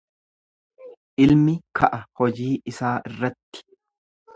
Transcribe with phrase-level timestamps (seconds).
[1.27, 3.69] Ilmi ka'a hojii isaa irratti.